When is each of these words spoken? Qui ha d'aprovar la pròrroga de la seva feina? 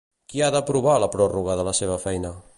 Qui 0.31 0.41
ha 0.45 0.49
d'aprovar 0.55 0.95
la 1.03 1.11
pròrroga 1.17 1.61
de 1.61 1.67
la 1.69 1.77
seva 1.83 2.01
feina? 2.09 2.35